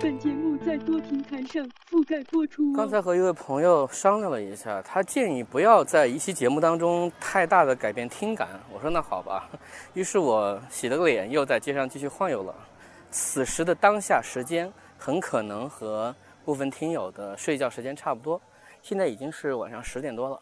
[0.00, 2.72] 本节目在多平台上覆盖播出。
[2.72, 8.48] 刚才和一位朋友商量了一下，他建议不要在一期节目当中太大的改变听感。
[8.72, 9.48] 我说那好吧，
[9.94, 12.54] 于是我洗了个脸，又在街上继续晃悠了。
[13.10, 18.40] 此时的当下时间很可能和部分听友的睡觉时间差不多。
[18.82, 20.40] 现在已经是晚上十点多了，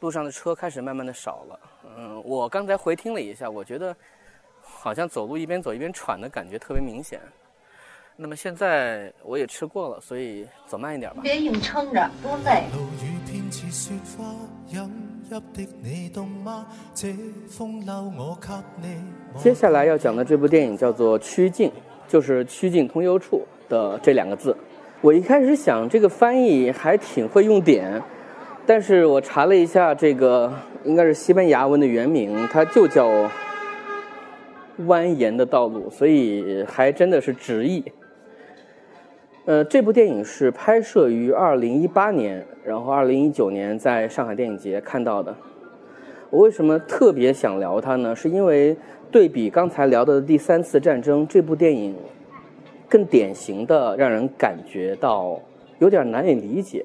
[0.00, 1.60] 路上的车开始慢慢的少了。
[1.96, 3.94] 嗯，我刚才回听了一下，我觉得
[4.60, 7.20] 好像走路一边走一边喘的感觉特别明显。
[8.22, 11.20] 那么现在我也吃过了，所以走慢一点吧。
[11.22, 12.64] 别硬撑着，多累。
[19.38, 21.70] 接下来要讲的这部电影叫做《曲径》，
[22.06, 24.54] 就是“曲径通幽处”的这两个字。
[25.00, 28.02] 我一开始想这个翻译还挺会用点，
[28.66, 30.52] 但是我查了一下，这个
[30.84, 33.08] 应该是西班牙文的原名，它就叫
[34.84, 37.82] “蜿蜒的道路”，所以还真的是直译。
[39.46, 45.34] 呃，这部电影是拍摄于二零一八年，然后二零一九年在上海电影节看到的。
[46.28, 48.14] 我为什么特别想聊它呢？
[48.14, 48.76] 是因为
[49.10, 51.96] 对比刚才聊的第三次战争，这部电影
[52.86, 55.40] 更典型的让人感觉到
[55.78, 56.84] 有点难以理解。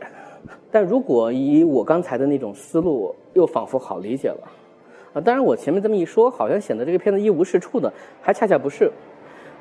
[0.72, 4.48] 但如果以我刚才的那种思路，又仿佛好理解了。
[5.14, 8.90] 啊，当然我前面这么一说，好像显得这个片子一无是处的，还恰恰不是。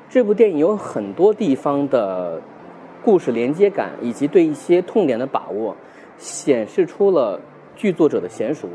[0.09, 2.41] 这部电影有很多地方的。
[3.05, 5.75] 故事连接感以及对一些痛点的把握，
[6.17, 7.39] 显示出了
[7.75, 8.67] 剧作者的娴熟。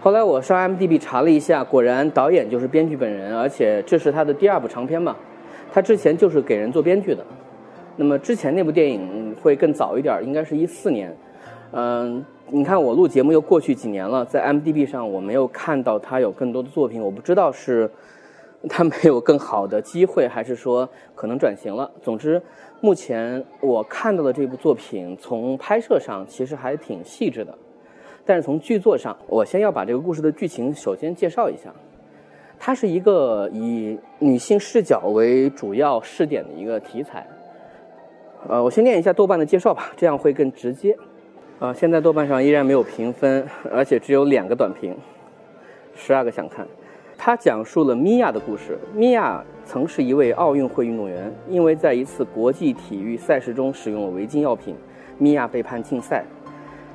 [0.00, 5.14] 后来我上 M D B 查了一下，果然导演就是编剧本人，而且这是他的第二部长片嘛。
[5.72, 7.24] 他之前就是给人做编剧的。
[7.94, 11.16] 那么之前那部电影会更早一点，应该是一四年。
[11.70, 17.88] 嗯，你看我录节目又过去几年了，在 M D B 上我没有看到他有更多的作品，我不知道是
[18.68, 21.88] 他没有更好的机会，还是说可能转型了。
[22.02, 22.42] 总之。
[22.80, 27.56] 目前我看到的这部作品，从拍摄上其实还挺细致的，
[28.24, 31.70] 但是从剧作上，我先要把这个故事的剧情首先介绍一下。
[32.58, 37.26] 它是一个以女性视角为主要视点的一个题材。
[38.48, 40.96] 呃，我先念一下豆瓣的介绍吧，这样会更直接。
[41.58, 44.96] 啊，现在豆瓣上依然没有评分，而且只有两个短评，
[45.94, 46.66] 十二个想看。
[47.22, 48.78] 它讲述了米娅的故事。
[48.94, 54.74] 米娅曾是一位奥运会运动员，因为在一次国际体育赛事中使用了违禁药品，
[55.18, 56.24] 米娅被判禁赛。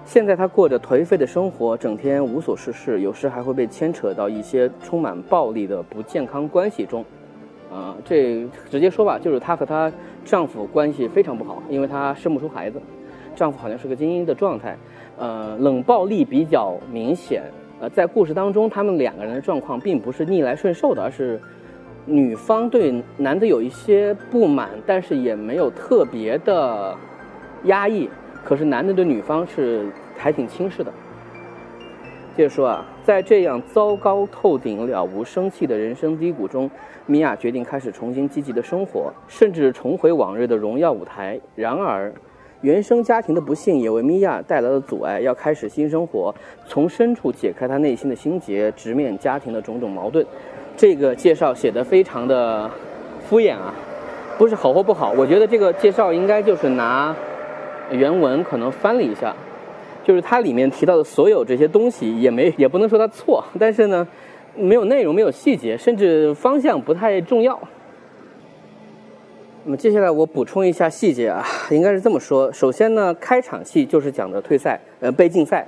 [0.03, 7.05] 现在她过着颓废的生活，整天无所事事，有时还会被牵扯到一些充满暴力的不健康关系中。
[7.71, 9.93] 啊，这直接说吧，就是她和她
[10.25, 12.81] 丈夫关系非常不好，因为她生不出孩子，
[13.35, 14.75] 丈夫好像是个精英的状态，
[15.19, 17.43] 呃，冷暴力比较明显。
[17.79, 21.39] 呃，在故事当中，他们两个人的状况并不是逆来顺受的，而是
[22.05, 26.95] 女方对男的有一些不满，但是也没有特别的
[27.65, 28.09] 压抑。
[28.45, 30.93] 可是男的对女方是还挺轻视的。
[32.37, 36.69] 接着说啊，在这样糟糕透顶、了无生气的人生低谷中，
[37.05, 41.39] 米娅决定开始重新积极的生活，甚至重回往日的荣耀舞台。
[41.55, 42.13] 然而，
[42.65, 46.33] 原生家庭的不幸也为米娅带来了阻碍，要开始新生活，
[46.67, 50.25] 从深处解开她内心的心结，直面家庭的种种矛盾。
[50.75, 52.67] 这个介绍写的非常的
[53.29, 53.71] 敷衍啊，
[54.39, 55.13] 不是好或不好。
[55.15, 57.15] 我觉得这个介绍应该就是拿
[57.91, 59.35] 原文可能翻了一下，
[60.03, 64.07] 就是它里面提到的所有这些东西也没也不能说它错，但是呢，
[64.55, 67.59] 没有内容，没有细节，甚至方向不太重要。
[69.67, 75.67] 那么接下来我补充一下细节啊，应该是这么说：首先呢，开场戏就是讲的退赛，呃，被禁赛，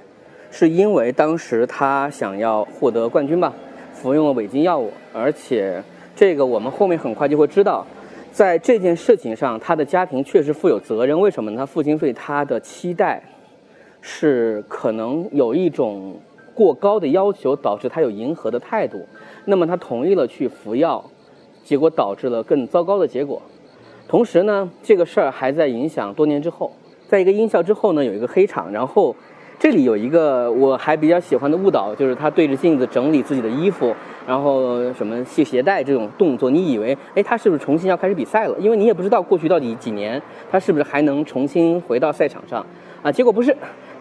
[0.51, 3.51] 是因为当时他想要获得冠军吧，
[3.93, 5.81] 服用了违禁药物，而且
[6.15, 7.83] 这个我们后面很快就会知道，
[8.31, 11.19] 在这件事情上，他的家庭确实负有责任。
[11.19, 11.57] 为什么呢？
[11.57, 13.23] 他父亲对他的期待
[13.99, 16.19] 是可能有一种
[16.53, 19.07] 过高的要求，导致他有迎合的态度。
[19.45, 21.03] 那么他同意了去服药，
[21.63, 23.41] 结果导致了更糟糕的结果。
[24.07, 26.71] 同时呢，这个事儿还在影响多年之后，
[27.07, 29.13] 在一个音效之后呢，有一个黑场，然后
[29.59, 33.93] 这里有一个我还比较喜欢的误导，就是他对着镜子整理自己的衣服，
[34.25, 38.57] 然后什么系鞋带这种动作，你以为哎他是不是重新要开始比赛了？
[38.59, 42.65] 因为你也不知道过去到底几年，他是不是还能重新回到赛场上
[43.03, 43.11] 啊？
[43.11, 43.53] 结果不是，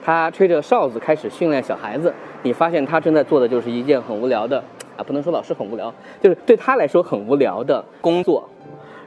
[0.05, 2.14] 他吹着哨子开始训练小孩子。
[2.44, 4.62] 你发现他正在做的就是一件很无聊的
[4.97, 8.49] 啊，不能说老师很无聊，就是对他来说很无聊的工作。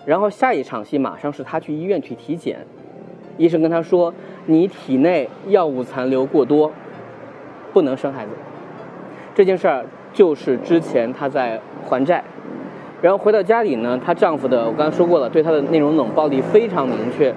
[0.05, 2.65] 然后下一场戏马上是他去医院去体检，
[3.37, 4.13] 医生跟他说。
[4.45, 6.71] 你体内药物残留过多，
[7.71, 8.31] 不能生孩子。
[9.35, 12.23] 这件事儿就是之前她在还债，
[12.99, 17.31] 然后回到家里呢，她丈夫的我刚才说过了，对她的那种冷暴力非常明确，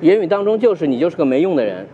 [0.00, 1.86] 言语当中就是你就是个没用的人。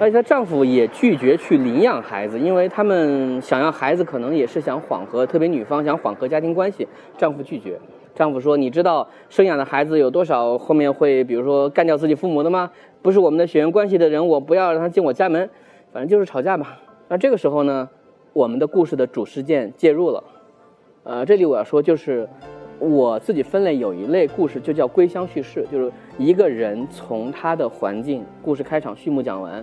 [0.00, 7.78] 而且她丈夫也拒绝去领养孩子，因为他们想要孩子可能也是想缓和，特别女方想缓和家庭关系，丈夫拒绝。
[8.16, 12.70] 丈夫说：“你知道生养的孩子有多少后面会，比如说干掉自己父母的吗？
[13.02, 15.48] 不是我们的血缘关系的人，我不要让他进我家门。
[15.92, 16.78] 反正就是吵架吧。
[17.08, 17.86] 那这个时候呢，
[18.32, 20.24] 我们的故事的主事件介入了。
[21.04, 22.26] 呃，这里我要说，就是
[22.78, 29.62] 我自己分类有一类故事就叫归乡叙事，就是一个人从他的环境，故事开场序幕讲完，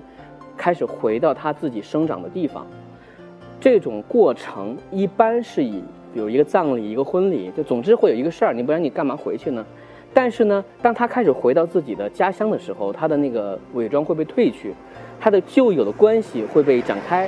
[0.56, 2.67] 开始回到他自己生长的地方。
[3.59, 5.83] 这种过程一般是以。”
[6.13, 9.65] 比如一个葬礼，一个婚礼，就总之会有一个事儿，你不然你干嘛回去呢？
[10.13, 14.71] 但是呢，当他开始回到自己的家乡的时候，他的那个伪装会被褪去，
[15.19, 17.27] 他的旧有的关系会被展开。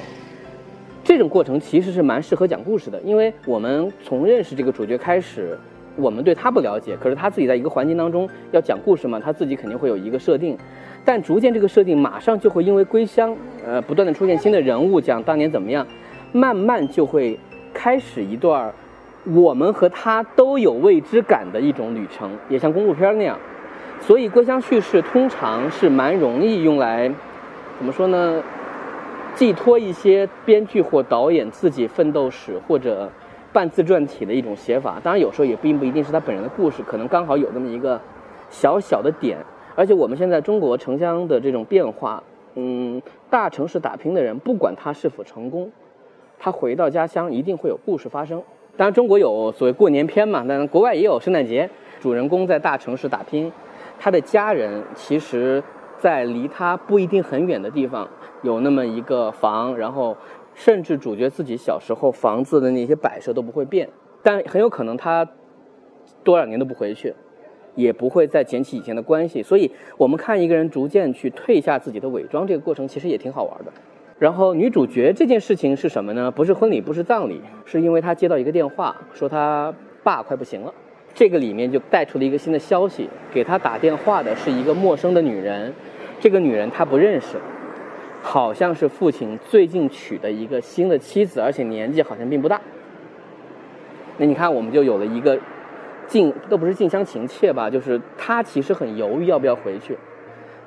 [1.04, 5.58] 这种过程其实是蛮适合讲故事的，因为我们从认识这个主角开始，
[5.96, 10.56] 我们对他不了解，可是他自己在一个环境当中要讲故事嘛，他自己肯定会有一个设定，
[11.04, 13.36] 但逐渐这个设定马上就会因为归乡，
[13.66, 15.86] 呃，不断的出现新的人物讲当年怎么样，
[16.32, 17.40] 慢慢就会。
[17.76, 18.74] 开始一段
[19.26, 23.38] 我们和他都有未知感的一种旅程，也像公路片那样。
[24.00, 27.12] 所以，归乡叙事通常是蛮容易用来
[27.78, 28.42] 怎么说呢？
[29.34, 33.10] 寄托一些编剧或导演自己奋斗史或者
[33.52, 34.98] 半自传体的一种写法。
[35.04, 38.00] 当然，有时候也并不一定是他本人的故事，可能刚好有这么一个
[38.50, 39.38] 小小的点。
[39.76, 42.24] 而且，我们现在中国城乡的这种变化，
[42.56, 45.70] 嗯，大城市打拼的人，不管他是否成功。
[46.46, 48.40] 他回到家乡一定会有故事发生。
[48.78, 51.68] 当然，中国有所谓过年片嘛，但国外也有圣诞节。
[52.00, 53.52] 主人公在大城市打拼，
[53.98, 55.64] 他的家人其实，
[55.98, 58.08] 在离他不一定很远的地方
[58.44, 60.16] 有那么一个房，然后
[60.54, 63.90] 甚至主角自己小时候房子的那些摆设都不会变，
[64.22, 65.28] 但很有可能他
[66.24, 67.12] 多少年都不回去，
[67.74, 69.42] 也不会再捡起以前的关系。
[69.42, 73.72] 所以我们看一个人逐渐去褪下自己的伪装，这个过程其实也挺好玩的。
[74.18, 76.32] 然后女主角这件事情是什么呢？
[76.32, 79.74] 不是婚礼，不是葬礼，是因为她接到一个电话，说她
[80.04, 80.74] 爸快不行了。
[81.14, 85.74] 这个里面就带出了一个新的消息，给她打电话的是一个陌生的女人，
[86.20, 87.38] 这个女人她不认识，
[88.22, 92.62] 好像是父亲最近娶的一个新的妻子，而且年纪好像并不大。
[94.18, 95.38] 那你看，我们就有了一个
[96.08, 99.98] 近都不是近乡情怯吧，就是她其实很犹豫要不要回去，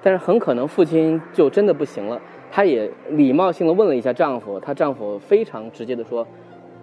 [0.03, 2.21] 但是很可能父亲就真的不行了。
[2.51, 6.27] 她也礼貌性的问了一下丈夫，她丈夫非常直接的说：“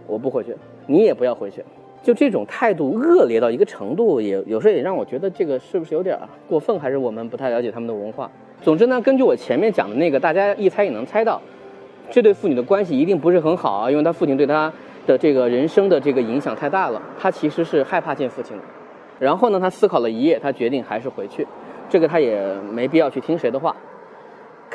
[0.07, 0.55] 我不回去，
[0.87, 1.63] 你也不要回去。”
[2.03, 6.15] 就这种态度恶劣到一个程度，也有时候也让我觉得这个是不是有点
[6.47, 8.29] 过分，还是我们不太了解他们的文化。
[8.61, 11.41] 总之呢，根据我前面讲的那个，大家一猜也能猜到，
[12.11, 14.71] 这对父女的关系一定不是很好啊，因为他父亲对他
[15.07, 18.63] 的这个人生的这个影响太大了，他其实是害怕见父亲的。
[19.17, 21.47] 然后呢，他思考了一夜，他决定还是回去，
[21.89, 23.75] 这个他也没必要去听谁的话。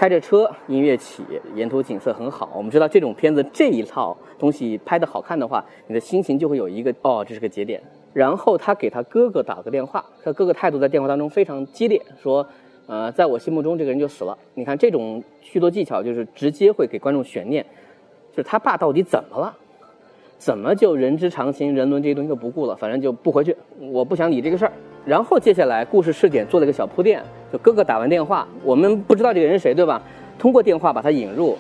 [0.01, 1.23] 开着车，音乐起，
[1.55, 2.51] 沿途景色很好。
[2.57, 7.79] 我们知道这种片子这一套东西拍的好看的话，你的心情就会有一个哦，这是个节点。
[8.15, 12.47] 然后他给他哥哥打个电话，他哥哥态度在电话当中非常激烈，说，
[12.87, 14.39] 呃，在我心目中这个人就死了。
[14.55, 17.63] 你看这种许多技巧就是直接会给观众悬念，
[18.31, 19.55] 就是他爸到底怎么了？
[20.39, 22.75] 怎么就人之常情、人伦这些东西都不顾了？
[22.75, 24.73] 反正就不回去，我不想理这个事儿。
[25.05, 30.01] 然后接下来故事试点做了一个小铺垫，就哥哥打完电话，我们不知道这个人是谁对吧？
[30.39, 31.57] 通过电话把他引入，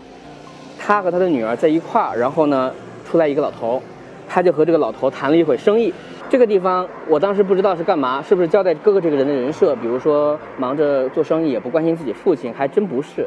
[0.78, 2.72] 他和他的女儿在一块儿，然后呢
[3.04, 3.82] 出来一个老头，
[4.28, 5.92] 他就和这个老头谈了一会儿生意。
[6.28, 9.74] 这个地方我当时不知道是干嘛，是不是交代哥哥这个人的人设？
[9.76, 13.26] 比如说忙着做生意也不关心自己父亲，还真不是。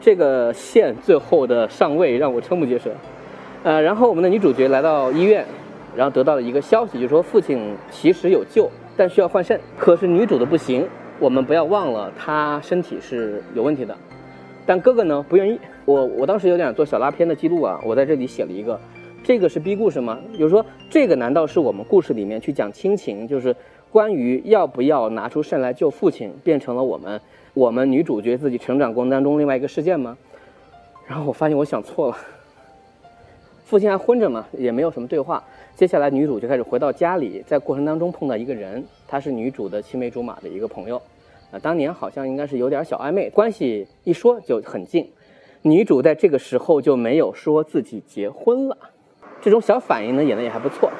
[0.00, 2.90] 这个线最后的上位让我瞠目结舌。
[3.64, 5.44] 呃，然后我们的女主角来到医院，
[5.94, 7.60] 然后得到了一个消息，就是说父亲
[7.90, 8.70] 其实有救。
[8.98, 10.84] 但需要换肾，可是女主的不行。
[11.20, 13.96] 我们不要忘了，她身体是有问题的。
[14.66, 15.58] 但哥哥呢，不愿意。
[15.84, 18.78] 我我当时有点做小拉片的记录啊，我在这里写了一个，
[19.22, 20.18] 这个是 B 故事吗？
[20.36, 23.54] 就是说，这个难道是我们故事里面去讲亲情，就是
[23.88, 27.20] 关于要不要拿出肾来救父亲，变成了我们
[27.54, 30.16] 我们女主角自己成长过程当中另外一个事件吗？
[31.06, 32.16] 然后我发现我想错了，
[33.64, 35.42] 父亲还昏着嘛，也没有什么对话。
[35.78, 41.00] 接下来女主就开始回到家里，在过程当中碰到一个人，他是女主的青梅竹马的一个朋友，
[41.52, 45.08] 啊，当年好像应该是有点小暧昧，关系一说就很近。
[45.62, 48.76] 女主在这个时候就没有说自己结婚了，
[49.40, 50.90] 这种小反应呢演的也还不错。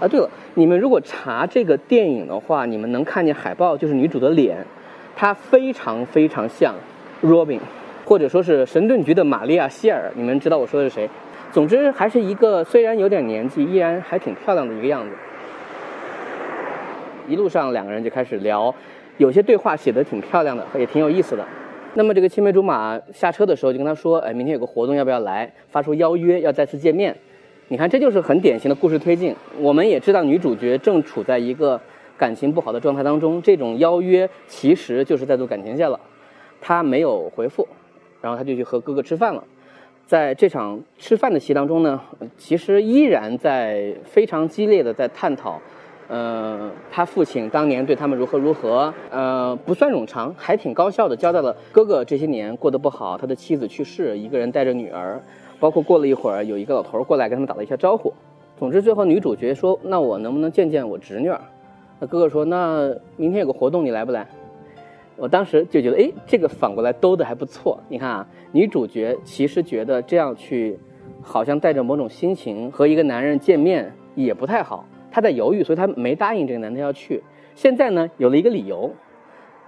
[0.00, 4.66] 啊，对了，你们如果查这个电影的话，你们能看见海报，就是女主的脸，
[5.14, 6.74] 她非常非常像
[7.22, 7.60] Robin，
[8.04, 10.10] 或者说是神盾局的玛利亚希尔。
[10.16, 11.08] 你们知道我说的是谁？
[11.50, 15.10] 总之还是一个虽然有点年纪，依然还挺漂亮的一个样子。
[17.26, 18.74] 一路上两个人就开始聊，
[19.16, 21.44] 有些对话写的挺漂亮的，也挺有意思的。
[21.94, 27.16] 那么这个青梅竹马下车的时候就跟他说：“哎，明天有个活动，要不要来？”发出邀约，要再次见面。
[27.68, 29.34] 你看，这就是很典型的故事推进。
[29.58, 31.80] 我们也知道女主角正处在一个
[32.16, 35.98] 感情不好的状态当中，这种邀约其实就是在做感情线了。
[36.60, 37.66] 她没有回复，
[38.20, 39.42] 然后她就去和哥哥吃饭了。
[40.08, 42.00] 在这场吃饭的戏当中呢，
[42.38, 45.60] 其实依然在非常激烈的在探讨，
[46.08, 55.20] 呃，他父亲当年对他们如何如何，呃，不算冗长，还挺高效的交代了哥哥这些年过得不好，他的妻子去世，一个人带着女儿。
[55.60, 58.10] 包括过了一会儿，有一个老头过来跟他们打了一下招呼。
[58.56, 61.30] 总之，最后女主角说：“那我能不能见见我侄女？”
[62.00, 64.26] 那哥哥说：“那明天有个活动，你来不来？”
[65.18, 67.78] 我当时就觉得，哎，这个反过来兜的还不错。
[67.88, 70.78] 你看啊，女主角其实觉得这样去，
[71.20, 74.86] 好像带着某种心情和一个男人见面也不太好。
[75.10, 77.22] 她在犹豫，所以她没答应这个男的要去。
[77.56, 78.94] 现在呢，有了一个理由。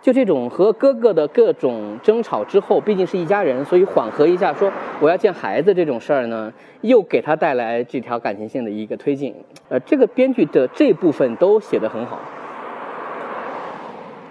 [0.03, 9.35] 就这种和哥哥的各种争吵之后，毕竟是一家人，所以缓和一下，说我要见孩子这种事儿呢，又给她带来这条感情线的一个推进。
[9.69, 12.19] 呃，这个编剧的这部分都写得很好。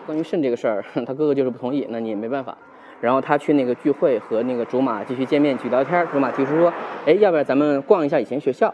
[0.10, 2.58] 关于肾这个事儿， 他哥哥就是不同意，那你也没办法。
[3.00, 6.74] 然后他去那个聚会和那个竹马继续见面去聊天，竹马提出说，
[7.06, 8.74] 哎，要不要咱们逛一下以前学校？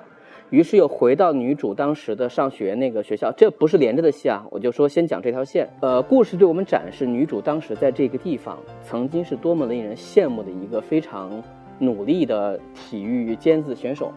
[0.49, 5.67] 于是又回到女主当时的上学那个学校，这不是连着的戏啊，我就说先讲这条线。
[5.81, 11.43] 呃，故事对我们展示女主当时在这个地方曾经是多么令人羡慕的一个非常
[11.79, 14.13] 努力的体育尖子选手，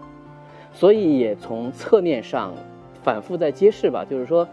[0.72, 2.54] 所以也从侧面上
[3.02, 4.46] 反复在揭示吧，就是说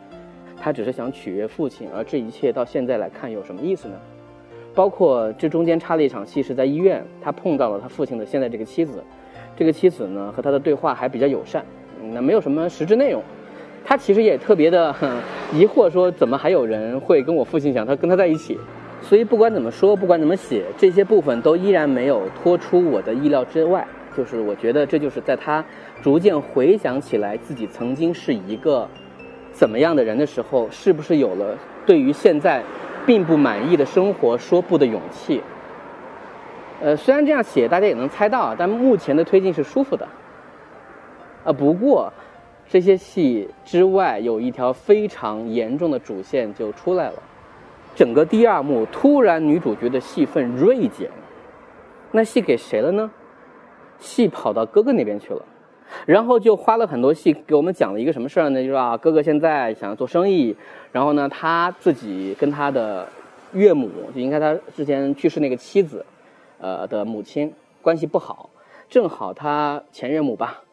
[0.65, 3.93] 他只是想取悦父亲，而这一切到现在来看有什么意思呢？
[4.73, 9.03] 包括这中间插了一场戏是在医院，他碰到了他父亲的现在这个妻子。
[9.55, 11.63] 这个妻子呢和他的对话还比较友善，
[12.11, 13.21] 那没有什么实质内容。
[13.85, 14.91] 他其实也特别的
[15.53, 18.57] 疑惑，说怎么还有人会跟我父亲讲他跟他在一起？
[19.03, 23.85] 所以不管怎么说，不管怎么写，这些部分都依然没有脱出我的意料之外。
[24.17, 25.63] 就是我觉得这就是在他
[26.01, 28.89] 逐渐回想起来自己曾经是一个
[29.55, 32.61] 怎么样的人的时候，是不是有了对于现在
[33.05, 35.41] 并不满意的生活说不的勇气？
[36.81, 40.05] 呃，虽然这样写，大家也能猜到，但目前的推进是舒服的。
[41.45, 42.11] 啊，不过
[42.67, 47.23] 这些戏之外，有一条非常严重的主线就出来了。
[47.95, 51.09] 整个第二幕突然女主角的戏份锐减，
[52.11, 53.09] 那戏给谁了呢？
[53.99, 55.41] 戏跑到哥哥那边去了，
[56.05, 58.61] 然后就花了很多戏给我们讲了一个什么事儿呢？
[58.61, 60.55] 就是啊，哥哥现在想要做生意，
[60.91, 63.07] 然后呢，他自己跟他的
[63.53, 66.05] 岳母，就应该他之前去世那个妻子。
[66.57, 68.49] 呃的母亲关系不好，
[68.87, 70.63] 正好他前岳母吧，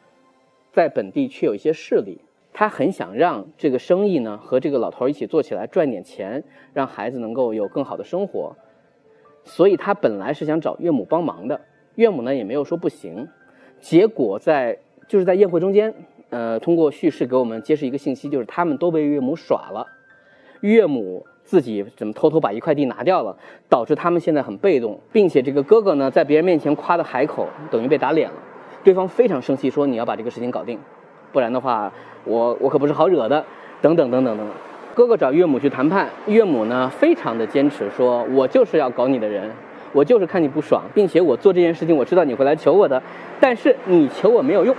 [0.73, 2.21] 在本地却有一些势力，
[2.52, 8.54] 他很想让这个生意呢和这个老头一起做起来，赚点钱，让孩子能够有更好的生活，
[9.42, 11.61] 所以他本来是想找岳母帮忙的，
[11.97, 13.28] 岳母呢也没有说不行，
[13.81, 14.78] 结果在
[15.09, 15.92] 就是在宴会中间，
[16.30, 19.87] 呃，通过叙事给我们揭示一个信息，就是他们都被岳母耍了，
[20.61, 21.26] 岳母。
[21.44, 23.37] 自己怎么偷偷把一块地拿掉了，
[23.68, 28.37] 导致他们现在很被动，并且这个哥哥呢，在别人面前夸的海口，等于被打脸了。
[28.85, 30.78] 对方非常生气，说你要把这个事情搞定，
[31.32, 31.92] 不然的话，
[32.25, 33.44] 我我可不是好惹的。
[33.82, 34.56] 等等等等等等。
[34.94, 39.50] 哥哥找岳母去谈判，岳母呢非常的坚持，说我就是要搞你的人，
[39.92, 43.02] 我就是看你不爽，并且我做这件事情，我知道你会来求我的，
[43.40, 44.75] 但是你求我没有用。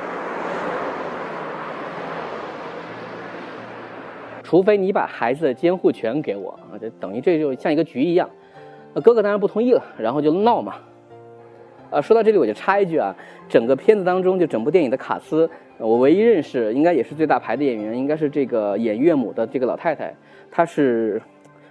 [4.43, 8.29] 除非你把孩子的监护权给我啊，这等于这就像一个局一样。
[8.96, 10.75] 哥哥当然不同意了，然后就闹嘛。
[11.89, 13.15] 啊，说到这里我就插一句啊，
[13.50, 20.15] 整个片子当中就整部电影的卡斯，我唯一认识应该也是最大牌的演员，应该是这个演岳母的这个老太太，
[20.51, 21.20] 她是，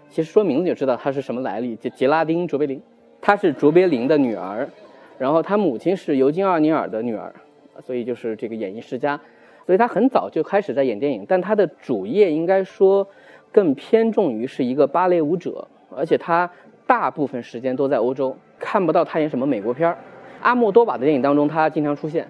[0.08, 2.82] 其实说名字就知道她是什么来历，就杰拉丁·卓别林，
[3.22, 4.68] 她是卓别林的女儿，
[5.16, 7.32] 然后她母亲是尤金·奥尼尔的女儿，
[7.80, 9.18] 所以就是这个演艺世家。
[9.64, 13.06] 所以她很早就开始在演电影，但她的主业应该说
[13.52, 16.50] 更偏重于是一个芭蕾舞者，而且她
[16.84, 19.96] 大部分时间都在欧洲，看不到她演什么美国片儿。
[20.40, 22.26] 阿莫多瓦的电影当中她经常出现，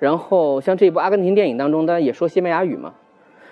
[0.00, 2.92] 然后像这部阿根廷电影当中，当然也说西班牙语嘛，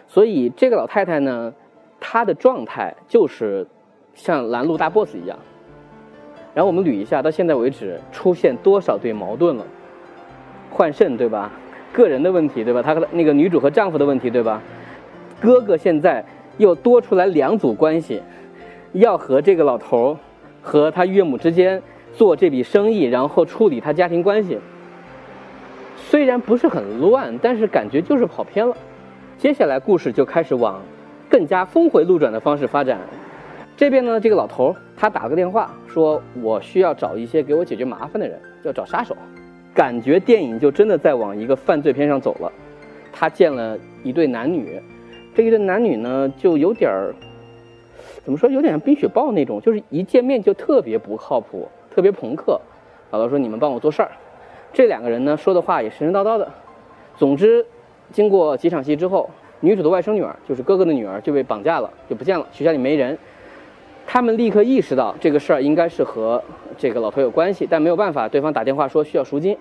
[0.09, 1.55] 所以这个老太太呢，
[2.01, 3.65] 她的状态就是
[4.15, 5.39] 像拦路大 boss 一样。
[6.55, 9.65] 然后我们捋一下，到现在为止出现多少对矛盾了？
[10.71, 11.51] 换肾对吧？
[11.93, 12.83] 个人的问题对吧？
[12.83, 14.61] 她和那个女主和丈夫的问题对吧？
[15.41, 16.25] 哥哥现在
[16.59, 18.23] 又多出来两组关系，
[18.93, 20.17] 要和这个老头儿
[20.63, 21.83] 和他岳母之间
[22.15, 24.59] 做这笔生意，然后处理他家庭关系。
[25.97, 28.77] 虽然不是很乱，但是感觉就是跑偏了。
[29.39, 30.81] 接下来故事就开始往
[31.29, 32.99] 更加峰回路转的方式发展。
[33.83, 39.17] 这边呢，这个老头他打了个电话，说我需要找一些给我解决麻烦的人，要找杀手。
[39.75, 42.53] 感觉电影就真的在往一个犯罪片上走了。
[43.13, 44.81] 他见了一对男女，
[45.35, 47.13] 这一对男女呢，就有点儿
[48.23, 52.61] 怎么说，有点像冰雪暴那种，就是一见面就特别不靠谱，特别朋克。
[53.11, 54.13] 老头说：“你们帮我做事儿。”
[54.73, 56.49] 这两个人呢，说的话也神神叨叨的。
[57.17, 57.67] 总之，
[58.13, 63.19] 经过几场戏之后，女主的外甥女儿，就是哥哥的女儿，就被绑架了，就不见了，学校里没人。
[64.07, 66.43] 他们立刻意识到这个事儿应该是和
[66.77, 69.57] 这个老头有关系，但没有办法，对方打电话说需要赎金。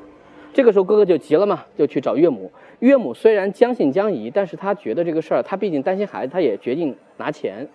[0.53, 2.51] 这个时候哥哥就急了嘛，就去找岳母。
[2.79, 7.65] 岳母虽然将信将疑，但是他觉得这个事儿，他毕竟担心孩子，他也决定拿钱。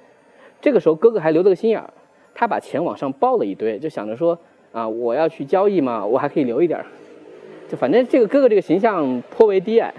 [0.61, 1.89] 这个时候哥哥还留了个心眼儿，
[2.35, 4.39] 他把钱往上报了一堆，就想着说
[4.73, 6.85] 啊，我要去交易嘛，我还可以留一点儿。
[7.69, 9.95] 就反正这个哥哥这个形象颇为低矮。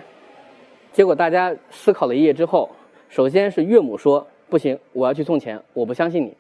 [0.92, 2.70] 结果大家思考了一夜之后，
[3.10, 6.36] 首先是岳母说不行，我要去送钱，我不相信你。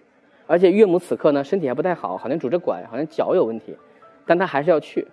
[0.48, 3.77] 而且岳母此刻呢身体还不太好，好像拄着拐，好像脚有问题，
[4.25, 5.08] 但他还是要去。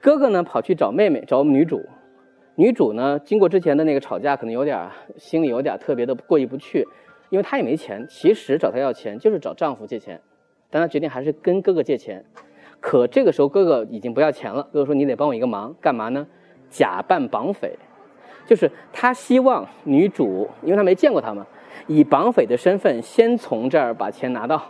[0.00, 1.84] 哥哥呢跑去找妹妹，找我们女主。
[2.54, 6.86] 女主呢经过之前的那个吵架，可能有点心里有点特别的过意不去，
[7.28, 8.06] 因为她也没钱。
[8.08, 10.20] 其实找她要钱就是找丈夫借钱，
[10.70, 12.24] 但她决定还是跟哥哥借钱。
[12.80, 16.26] 可这个时候哥哥已经不要钱了，哥哥说你得帮我一个忙，干嘛呢？
[16.70, 17.76] 假扮绑匪，
[18.46, 21.46] 就是他希望女主，因为他没见过他嘛。
[21.86, 24.62] 以绑匪的身份先从这儿把钱拿到，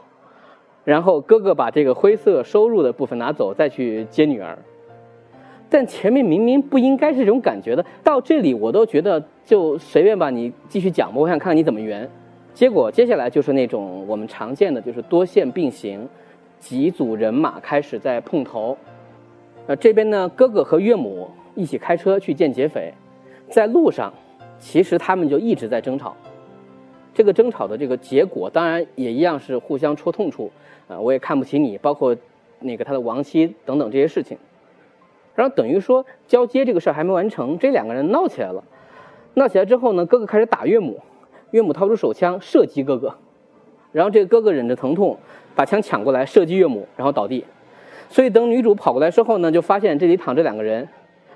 [0.84, 4.58] 然后哥哥把这个灰色收入的部分拿走，再去接女儿。
[5.68, 12.08] 但前面明明不应该是这种感觉的，到这里我都觉得就随便吧，你继续讲吧，我想看看你怎么圆。
[12.52, 16.08] 结果接下来就是那种我们常见的，就是多线并行，
[16.58, 18.76] 几组人马开始在碰头。
[19.68, 22.92] 呃，这边呢，哥哥和岳母一起开车去见劫匪，
[23.48, 24.12] 在路上，
[24.58, 26.16] 其实他们就一直在争吵。
[27.14, 30.50] 这个争吵的这个结果，当然也一样是互相戳痛处，
[30.88, 32.16] 啊，我也看不起你，包括
[32.60, 34.38] 那个他的亡妻等等这些事情。
[35.34, 38.62] 然后等于说交接这个事儿还没完成，这两个人闹起来了。
[39.34, 41.00] 闹起来之后呢，哥哥开始打岳母，
[41.52, 43.14] 岳母掏出手枪射击哥哥，
[43.92, 45.16] 然后这个哥哥忍着疼痛
[45.54, 47.44] 把枪抢过来射击岳母，然后倒地。
[48.08, 50.86] 所以等女主跑过来之后呢，就发现这里躺着两个人，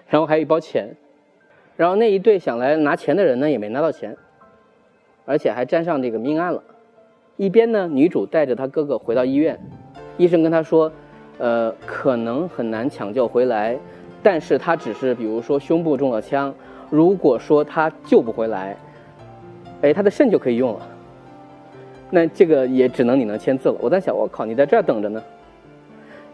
[0.08, 0.88] 然后还有一包钱，
[1.76, 4.16] 然后那一对想来拿钱的人呢也没拿到钱，
[5.24, 6.62] 而且还沾上这个命案了。
[7.36, 9.58] 一边呢，女主带着她哥哥回到医院，
[10.16, 10.90] 医生跟她说，
[11.38, 13.76] 呃，可能很难抢救回来。
[14.22, 16.54] 但是她只是，比如说胸部中了枪，
[16.90, 18.76] 如果说她救不回来，
[19.82, 20.86] 哎，她的肾就可以用了。
[22.10, 23.76] 那这个也只能你能签字了。
[23.80, 25.22] 我在想，我靠，你在这儿等着呢。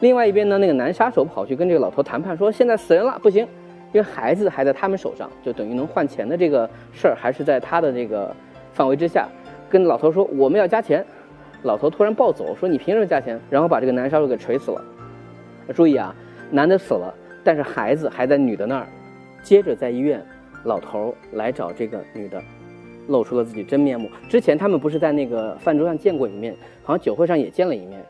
[0.00, 3.46] 另外一边呢，那个男杀手跑去跟这个老头谈判，说现在死人了，不行，
[3.92, 8.35] 因为孩子还在他们手上，就等于能换钱的这个事儿还是在他的这个
[8.81, 9.29] 范围之下。
[9.69, 11.05] 跟老头说我们要加钱，
[11.64, 13.38] 老头突然暴走，说你凭什么加钱？
[13.51, 14.83] 然后把这个男杀手给锤死了。
[15.75, 16.14] 注意啊，
[16.51, 17.14] 男的死了。
[17.45, 18.87] 但是孩子还在女的那儿，
[19.43, 20.25] 接着在医院，
[20.64, 22.43] 老头来找这个女的，
[23.09, 24.11] 露出了自己真面目。
[24.31, 28.03] 之前他们不是在那个饭桌上见过一面，好像酒会上也见了一面。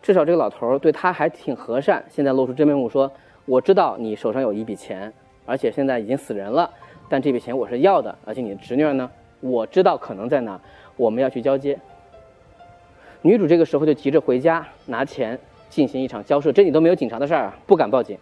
[0.00, 2.02] 至少这个老头对他还挺和善。
[2.08, 3.12] 现在露出真面目说
[3.44, 5.12] ：“我知道你手上有一笔钱，
[5.44, 6.70] 而且现在已经死人了，
[7.08, 8.16] 但这笔钱我是要的。
[8.24, 10.60] 而且你的侄女呢，我知道可能在哪，
[10.96, 11.78] 我们要去交接。”
[13.22, 18.16] 女主这个时候就急着回家拿钱进行一场交涉，这里都没有警察的事儿，不敢报警。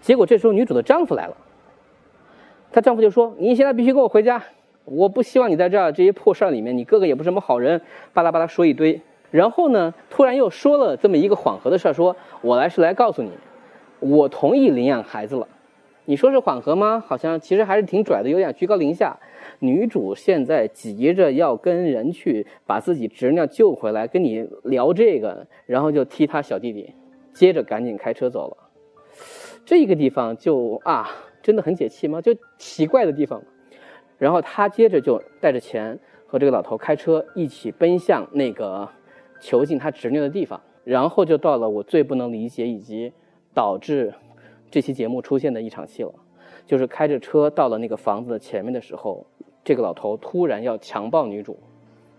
[0.00, 1.36] 结果这时候女主的丈夫来了，
[2.70, 4.42] 她丈夫就说：“你现在必须跟我回家，
[4.84, 6.76] 我不希望你在这儿这些破事儿里面。
[6.76, 7.80] 你哥哥也不是什么好人，
[8.12, 9.00] 巴拉巴拉说一堆。
[9.32, 13.30] 然后呢，突然又说了这么一个缓和的事儿，说我来是来告诉你，
[13.98, 15.48] 我同意领养孩子了。
[16.06, 17.02] 你说是缓和吗？
[17.06, 19.18] 好像其实还是挺拽的，有点居高临下。
[19.58, 26.92] 女主现在急着要跟人去把自己侄女救回来，跟你聊这个，然后就踢他小弟弟，
[27.32, 28.56] 接着赶紧开车走了。”
[29.66, 31.10] 这个地方就啊，
[31.42, 32.20] 真的很解气吗？
[32.20, 33.42] 就奇怪的地方。
[34.18, 38.88] 然后他接着就带着钱和这个老头开车一起奔向那个
[39.40, 43.12] 囚禁他侄女的地方，然后就到了我最不能理解以及
[43.52, 44.14] 导致
[44.76, 46.12] 这期节目出现的一场戏了，
[46.66, 49.24] 就是开着车到了那个房子的前面的时候，
[49.64, 51.58] 这个老头突然要强暴女主，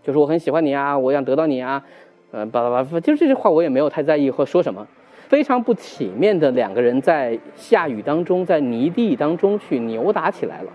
[0.02, 1.86] 就是我很喜欢你啊，我想得到你啊，
[2.32, 4.88] 嗯，巴拉巴拉，就这句话我也没有太在意或说什么，
[5.28, 10.72] 非常不体面的两个人在下雨当中，在泥地当中去扭打起来了。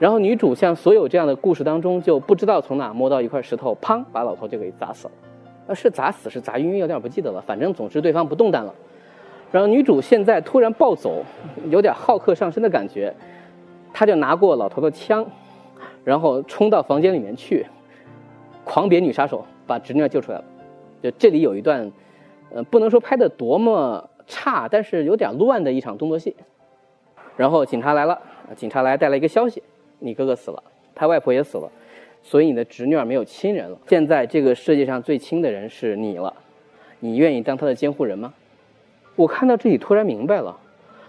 [0.00, 5.12] 然后女主像所有这样的故事当中，就不知道从哪摸到一块石头，砰，把老头就给砸死了。
[5.68, 7.40] 呃，是砸死是砸晕，有点不记得了。
[7.40, 8.74] 反正总之对方不动弹了。
[9.52, 11.22] 然后女主现在突然暴走，
[11.68, 13.14] 有点好客上身的感觉，
[13.92, 15.24] 她就拿过老头的枪，
[16.02, 17.66] 然后冲到房间里面去，
[18.64, 20.44] 狂扁女杀手，把侄女救出来了。
[21.02, 21.92] 就这里有一段，
[22.50, 26.34] 呃，不能说拍的多么差，但是有点乱的一场动作戏。
[27.36, 28.18] 然后警察来了，
[28.56, 29.62] 警察来带来一个消息。
[29.98, 30.62] 你哥哥死了，
[30.94, 31.70] 他外婆也死了，
[32.22, 33.76] 所以你的侄女儿没有亲人了。
[33.86, 36.32] 现在这个世界上最亲的人是你了，
[37.00, 38.32] 你愿意当他的监护人吗？
[39.14, 40.56] 我看到这里突然明白了，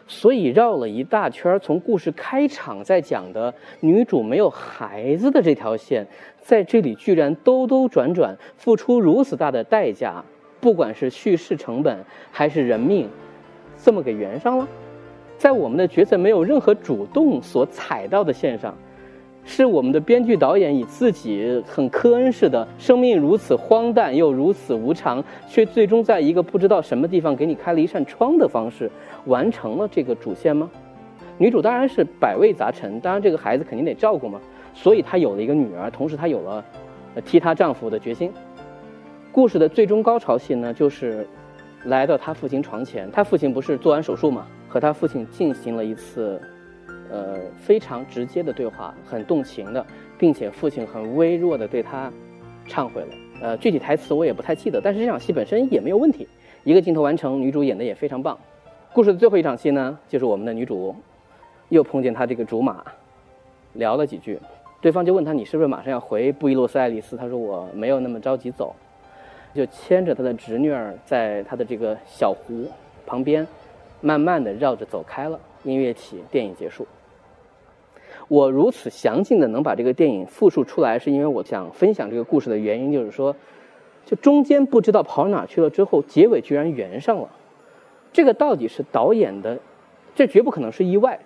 [0.08, 6.06] 所以绕了一大圈，从故事开场在讲的女主没有孩子的这条线，
[6.42, 10.24] 在这里居然兜兜转转，付出如此大的代价，
[10.60, 11.98] 不管是叙事成本
[12.32, 13.10] 还是人命，
[13.82, 14.68] 这么给圆上了。
[15.38, 18.76] 在我们的角色没有任何主动所踩到的线上，
[19.45, 28.89] 是我们的编剧导演以自己很科恩式的生命如此荒诞又如此无常，却最终在一个不知道什么地方给你开了一扇窗的方式
[29.25, 30.69] 完成了这个主线吗？
[31.38, 34.39] 女主当然是百味杂陈，当然这个孩子肯定得照顾嘛，
[34.73, 36.63] 所以她有了一个女儿，同时她有了
[37.25, 38.32] 替她丈夫的决心。
[39.32, 41.27] 故事的最终高潮戏呢，就是
[41.86, 44.45] 来到她父亲床前，她父亲不是做完手术吗？
[44.69, 46.39] 和她父亲进行了一次，
[47.13, 49.86] 呃，非常直接的对话，很动情的，
[50.17, 52.12] 并且父亲很微弱的对他
[52.67, 53.08] 忏悔了。
[53.39, 56.28] 呃，具体台词我也不太记得，但是这场戏本身也没有问题，
[56.63, 58.36] 一个镜头完成，女主演的也非常棒。
[58.93, 60.95] 故事的最后一场戏呢，就是我们的女主
[61.69, 62.84] 又碰见她这个竹马，
[63.73, 64.39] 聊了几句，
[64.82, 67.15] 对方就问他你是不是马上要回布宜诺斯艾利斯？
[67.15, 68.76] 他说我没有那么着急走，
[69.54, 72.67] 就牵着他的侄女儿在他的这个小湖
[73.06, 73.45] 旁边。
[74.02, 76.86] 慢慢的绕着走开了，音乐起，电影结束。
[78.28, 83.36] 我如此详尽的能把这个电影复述出来，是因为我想分享这个故事的原因，就是说，
[84.06, 87.30] 就中间不知道跑哪去了之后，结尾居然圆上了。
[88.12, 89.60] 这个到底是导演的，
[90.16, 91.20] 这绝不可能是意外，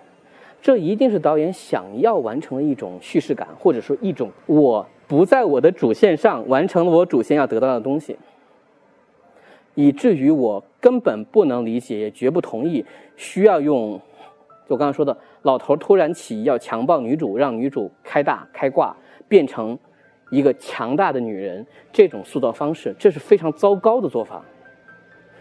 [0.62, 8.18] 这一定是导演想要完成的一种叙事感，或者说一种我不在我的主线上完成了我主线要得到的东西。
[9.76, 12.84] 以至于我根本不能理解，也绝不同意，
[13.16, 14.02] 需要用，
[14.66, 18.96] 就我刚刚说的，老头突然起意要强暴女主，让女主开大开挂，
[19.28, 19.78] 变成
[20.30, 24.44] 一个强大的女人，这种塑造方式，这是非常糟糕的做法。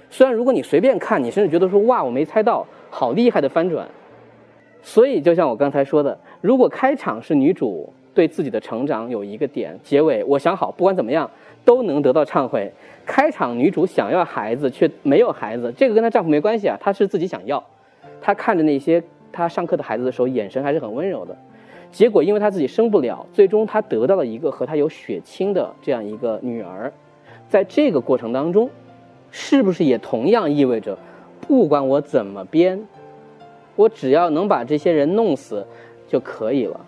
[0.08, 3.88] 虽然如果你随便看，你甚至觉得说哇，我没猜到，好厉害的翻转。
[4.80, 11.28] 所以就像我刚才说的，如果开场是女主对自己的成长有一个点，结尾我想好，不管怎么样
[11.64, 12.72] 都能得到忏悔。
[13.04, 17.62] 开场女主想要孩子却没有孩子，这个跟她丈夫没关系啊，她是自己想要。
[18.20, 19.02] 她看着那些
[19.36, 21.36] 他上课的孩子的时候，眼神还是很温柔的。
[21.92, 26.92] 结果因为他自己生不了，最终他得到了一个和他有血亲的这样一个女儿。
[27.48, 28.70] 在这个过程当中，
[29.30, 30.98] 是不是也同样意味着，
[31.40, 32.82] 不管我怎么编，
[33.76, 35.66] 我只要能把这些人弄死
[36.08, 36.80] 就可以了？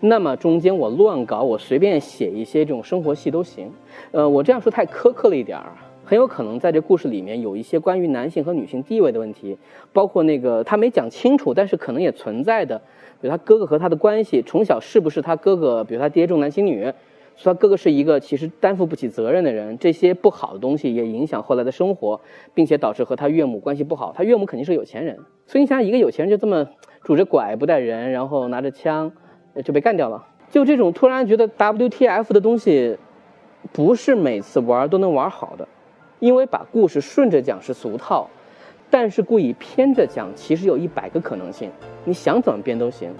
[0.00, 3.70] 那么中间我乱搞，我随便写一些这种生活戏都行。
[4.12, 5.72] 呃，我这样说太苛刻了一点儿，
[6.06, 9.58] 很有可能在这故事里面有一些关于男性和女性地位的问题，
[9.92, 12.78] 包括那个他没讲清楚，但是可能也存在的，
[13.20, 16.84] 比如他哥哥和他的关系，从小是不是他哥哥，比如他爹重男轻女，
[17.34, 22.20] 说他哥哥是一个其实担负不起责任的人，这些不好的东西也影响后来的生活，
[22.54, 24.14] 并且导致和他岳母关系不好。
[24.16, 26.64] 他岳母肯定是有钱人，所以你想一个有钱人就这么
[27.02, 29.12] 拄着拐不带人，然后拿着枪。
[29.64, 30.22] 就被干掉了。
[30.50, 32.98] 就这种突然觉得 WTF 的东西，
[33.72, 35.66] 不是每次玩都能玩好的，
[36.18, 38.28] 因为把故事顺着讲是俗套，
[38.90, 41.70] 但是故意偏着讲，其实有一百个可能性，
[42.04, 43.10] 你想怎么编都行。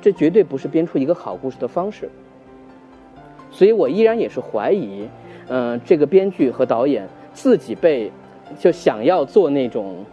[0.00, 2.08] 这绝对不是编出一个好故事的方式。
[3.50, 5.08] 所以我依然也是怀疑，
[5.48, 8.12] 嗯，这个编剧和导演自己被
[8.58, 10.04] 就想要做那种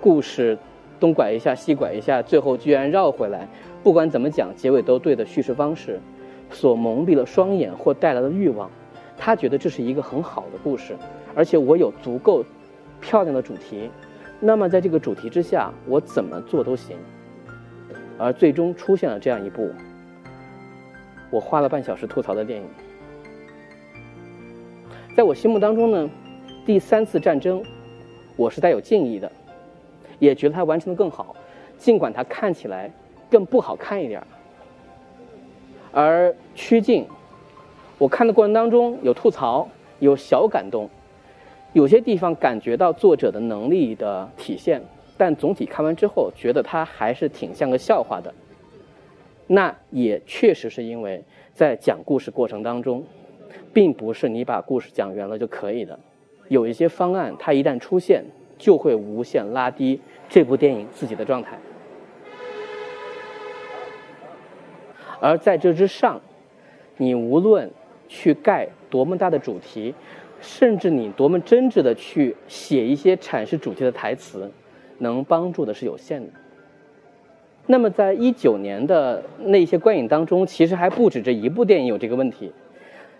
[0.00, 0.58] 故事，
[0.98, 3.46] 东拐一下西拐一下，最后居然绕回来。
[3.84, 6.00] 不管怎么讲，结尾都对的叙事方式，
[6.50, 8.68] 所蒙蔽了双眼或带来的欲望，
[9.16, 10.96] 他觉得这是一个很好的故事，
[11.38, 12.44] 而且我有足够
[13.00, 13.88] 漂亮的主题，
[14.40, 16.96] 那么在这个主题之下，我怎么做都行。
[18.18, 19.70] 而最终出现了这样一部
[21.30, 22.66] 我花了半小时吐槽的电影，
[25.14, 26.10] 在我心目当中呢，
[26.66, 27.62] 第三次战争，
[28.34, 29.30] 我是带有敬意的，
[30.18, 31.36] 也觉得它完成的更好，
[31.78, 32.90] 尽管它看起来
[33.30, 34.26] 更不好看一点儿。
[35.92, 37.06] 而曲靖，
[37.96, 39.68] 我看的过程当中有吐槽，
[40.00, 40.90] 有小感动，
[41.78, 44.82] 有些地方感觉到作者的能力的体现，
[45.16, 48.34] 但总体看完之后，觉得他还是挺像个笑话的。
[49.46, 51.22] 那也确实是因为
[51.54, 53.04] 在讲故事过程当中，
[53.72, 55.96] 并不是你把故事讲圆了就可以的，
[56.48, 58.24] 有一些方案，它一旦出现，
[58.58, 61.56] 就会无限拉低这部电影自己的状态。
[65.20, 66.20] 而在这之上，
[66.96, 67.70] 你无论
[68.08, 69.94] 去盖多么大的主题，
[70.40, 74.50] 甚至你多么真挚的去写一些阐释主题的台词，
[74.98, 76.28] 能帮助的是有限的。
[77.66, 82.50] 那么，在一九年的那些观影当中，其实还不止这一部电影有这个问题。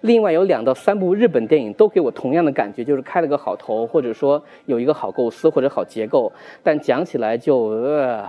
[0.00, 8.24] 另外有两到三部日本电影都给我同样的感觉，就是开了个好头，或者说有一个好构思或者好结构，但讲起来就呃，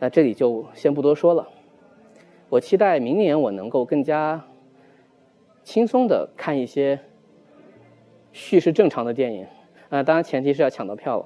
[0.00, 1.48] 那这里就先不多说了。
[2.48, 4.44] 我期待明年我能够更加
[5.62, 6.98] 轻松的看一些
[8.34, 9.46] 叙事正常的电影，
[9.88, 11.24] 啊，当然前提是要抢到票了。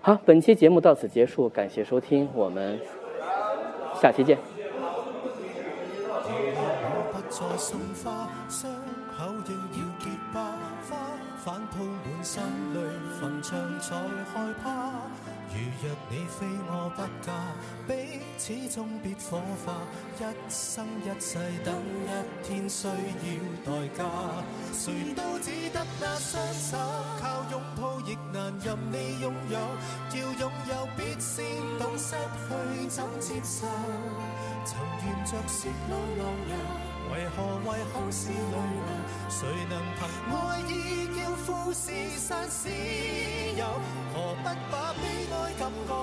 [0.00, 2.78] 好，本期节目到此结束，感谢收听，我们
[4.00, 4.38] 下期见。
[15.54, 17.32] 如若你非我不嫁，
[17.86, 19.86] 彼此终必火化。
[20.18, 22.10] 一生一世等一
[22.42, 22.92] 天，需要
[23.64, 24.04] 代价。
[24.72, 26.76] 谁都只得那双手，
[27.20, 29.58] 靠拥抱亦难任你拥有。
[30.18, 31.46] 要拥有必先
[31.78, 33.68] 懂失去怎接受。
[34.64, 36.54] 曾沿着雪路浪游，
[37.12, 37.36] 为何
[37.70, 38.90] 为好事泪流？
[39.30, 40.02] 谁能凭
[40.34, 40.72] 爱意
[41.16, 42.68] 叫富士山私
[43.56, 43.64] 有？
[44.14, 44.34] 何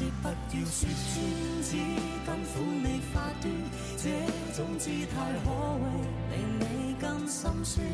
[0.00, 0.06] 不
[0.56, 1.20] 要说穿，
[1.62, 1.76] 只
[2.24, 3.52] 敢抚你发端，
[3.98, 4.08] 这
[4.56, 5.84] 种姿态可谓
[6.32, 7.84] 令你更心酸。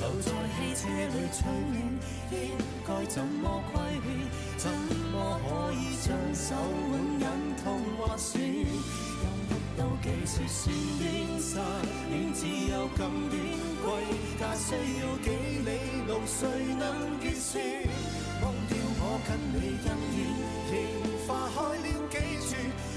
[0.00, 1.78] 留在汽车里取暖，
[2.32, 2.36] 应
[2.84, 4.06] 该怎么规劝？
[4.56, 4.68] 怎
[5.12, 6.56] 么可以将手
[6.90, 7.22] 腕忍
[7.62, 7.64] 痛
[7.96, 8.42] 划损？
[9.78, 11.06] 又没到几时算远？
[11.40, 11.54] 失
[12.10, 13.32] 恋只有咁短，
[13.84, 13.86] 归
[14.40, 15.30] 家需要几
[15.64, 15.70] 里
[16.08, 16.40] 路，谁
[16.78, 16.82] 能
[17.22, 17.62] 预算？
[18.42, 19.88] 忘掉我跟你恩
[20.18, 20.20] 怨。
[21.26, 22.50] 化开了几处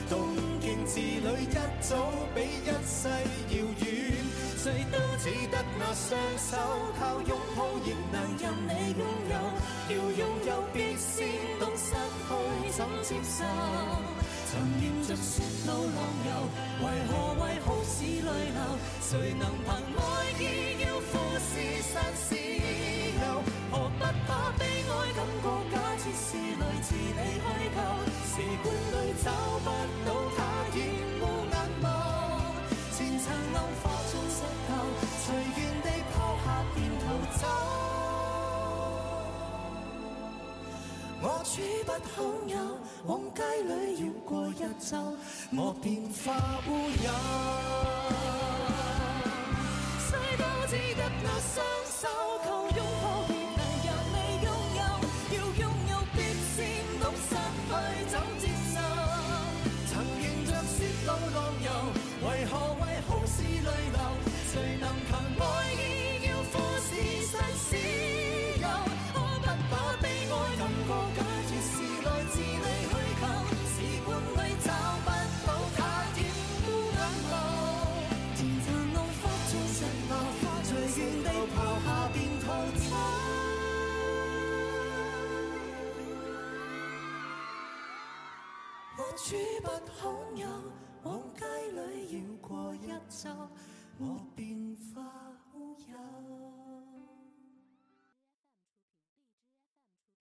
[0.10, 0.12] 动
[0.60, 1.90] 静，字里一早
[2.34, 3.00] 比一世
[3.50, 3.82] 遥远。
[4.58, 6.58] 谁都只得那双手，
[7.00, 9.34] 靠拥抱亦能任你拥有。
[9.90, 11.28] 要拥有，必先
[11.60, 11.94] 懂失
[12.28, 12.30] 去
[12.72, 13.44] 怎接受。
[14.52, 16.30] 曾沿着雪路浪游，
[16.84, 17.10] 为何
[17.40, 18.60] 为好事泪流？
[19.00, 20.02] 谁能凭爱
[20.42, 20.44] 意
[20.84, 21.10] 要富
[21.40, 23.24] 士山私有？
[23.72, 27.80] 何不把悲哀感觉假设是来自你虚构？
[28.28, 29.32] 试管里找
[29.64, 29.68] 不
[30.06, 30.38] 到它，
[30.76, 30.78] 染
[31.22, 31.88] 污眼眸。
[32.92, 33.24] 前尘
[33.56, 34.70] 暗化中石头，
[35.24, 37.04] 随缘地抛下便逃
[37.40, 37.48] 走。
[41.24, 41.52] 我处
[41.86, 42.54] 不罕有，
[43.06, 44.98] 往街里绕过一周，
[45.58, 46.70] 我便化乌
[47.04, 47.10] 有。
[50.08, 52.08] 谁都只得那双手，
[89.16, 90.48] 绝不罕有
[91.04, 93.30] 往街里绕过一周
[93.98, 95.02] 我便化
[95.54, 96.61] 乌有。